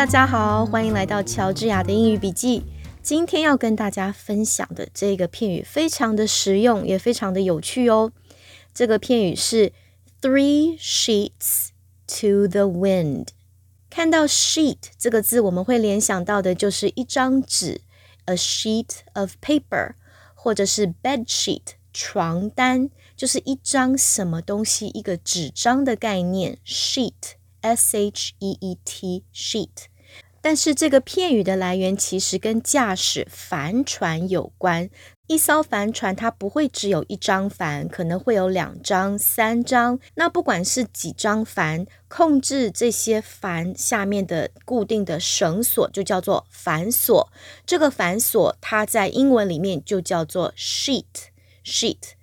[0.00, 2.64] 大家好，欢迎来到乔治亚的英语笔记。
[3.02, 8.10] 今天要跟大家分享的这个片语非常的实用，也非常的有趣哦。
[8.72, 9.74] 这个片语是
[10.22, 11.68] three sheets
[12.06, 13.26] to the wind。
[13.90, 17.82] 看到 sheet 这个字，我们会联想到的就是一张纸
[18.24, 19.92] ，a sheet of paper，
[20.34, 27.34] 或者是 bed sheet 床单，就是一张什么东西，一个纸张的概念，sheet。
[27.62, 29.89] S H E E T sheet，
[30.42, 34.88] 但是这个片语的来源其实跟驾驶帆船有关。
[35.26, 40.00] 一艘帆船它不会只有一张帆，可能会有两张、三张。
[40.14, 47.32] 那不管是几张帆，控制这些帆下面的固定的绳索就叫做帆索。
[47.64, 51.04] 这个帆索它在英文里面就叫做 sheet。
[51.64, 52.14] sheet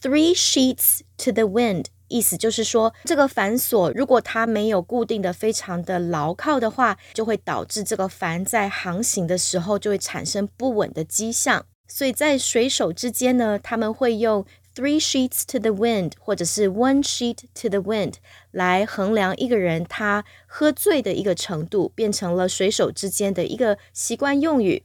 [0.00, 1.86] three sheets to the wind。
[2.08, 11.64] 意思就是说，这个帆索如果它没有固定的非常的牢靠的话，就会导致这个帆在航行的时候就会产生不稳的迹象。
[11.86, 18.14] 所以在水手之间呢，他们会用 three sheets to the wind 或者是 one sheet to the wind
[18.50, 24.82] 来衡量一个人他喝醉的一个程度，变成了水手之间的一个习惯用语。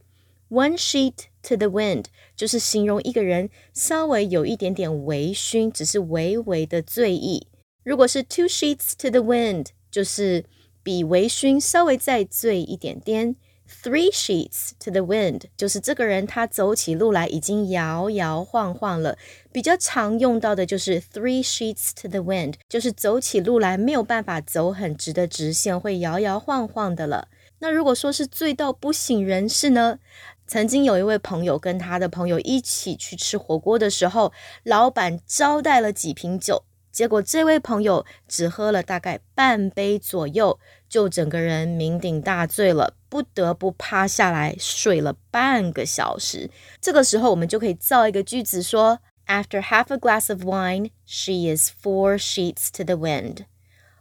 [0.49, 2.05] One sheet to the wind
[2.35, 7.47] 就是形容一个人稍微有一点点微醺，只是微微的醉意。
[7.83, 10.45] 如果是 two sheets to the wind，就是
[10.81, 13.35] 比微醺稍微再醉一点点。
[13.69, 19.15] Three sheets to the wind 就是这个人他走起路来已经摇摇晃晃了。
[19.51, 27.27] 比较常用到的就是 three sheets to the wind，就是走起路来没有办法走很直的直线，会摇摇晃晃的了。
[27.59, 29.99] 那如果说是醉到不省人事呢？
[30.47, 40.59] 曾经有一位朋友跟他的朋友一起去吃火锅的时候，老板招待了几瓶酒，结果这位朋友只喝了大概半杯左右，
[40.89, 46.49] 就整个人酩酊大醉了，不得不趴下来睡了半个小时。
[46.79, 53.45] 这个时候，我们就可以造一个句子说：After half a glass of wine, she is four sheets to the wind。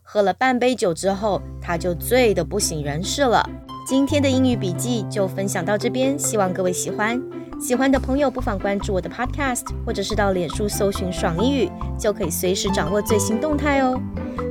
[0.02, 3.48] 喝了半杯酒之后，她就醉得不省人事了。
[3.86, 7.20] 今天的英语笔记就分享到这边，希望各位喜欢。
[7.60, 14.00] 喜欢的朋友不妨关注我的 Podcast，或者是到脸书搜寻“爽英语”，就可以随时掌握最新动态哦。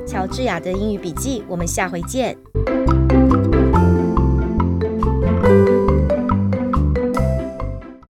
[0.06, 2.36] 乔治亚的英语笔记，我们下回见。